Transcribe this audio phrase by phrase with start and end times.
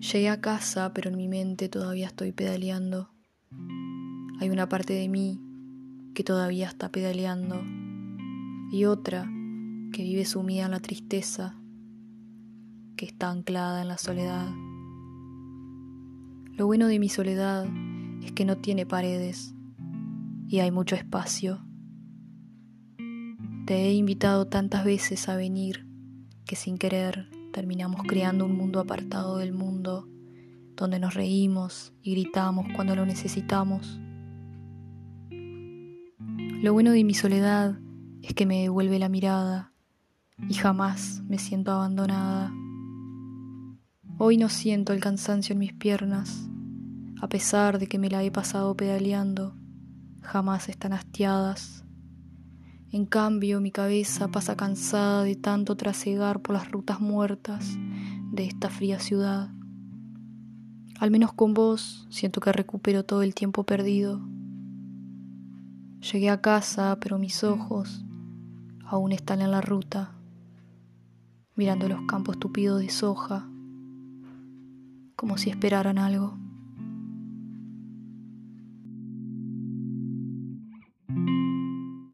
[0.00, 3.10] Llegué a casa, pero en mi mente todavía estoy pedaleando.
[4.40, 5.38] Hay una parte de mí
[6.14, 7.62] que todavía está pedaleando
[8.72, 9.24] y otra
[9.92, 11.60] que vive sumida en la tristeza,
[12.96, 14.48] que está anclada en la soledad.
[16.52, 17.66] Lo bueno de mi soledad
[18.22, 19.54] es que no tiene paredes
[20.48, 21.60] y hay mucho espacio.
[23.66, 25.86] Te he invitado tantas veces a venir
[26.46, 30.08] que sin querer terminamos creando un mundo apartado del mundo,
[30.76, 34.00] donde nos reímos y gritamos cuando lo necesitamos.
[36.62, 37.78] Lo bueno de mi soledad
[38.22, 39.72] es que me devuelve la mirada
[40.48, 42.52] y jamás me siento abandonada.
[44.18, 46.48] Hoy no siento el cansancio en mis piernas,
[47.20, 49.54] a pesar de que me la he pasado pedaleando,
[50.22, 51.84] jamás están hastiadas.
[52.92, 57.78] En cambio, mi cabeza pasa cansada de tanto trasegar por las rutas muertas
[58.32, 59.50] de esta fría ciudad.
[60.98, 64.20] Al menos con vos siento que recupero todo el tiempo perdido.
[66.00, 68.04] Llegué a casa, pero mis ojos
[68.84, 70.12] aún están en la ruta,
[71.54, 73.48] mirando los campos tupidos de soja,
[75.14, 76.36] como si esperaran algo.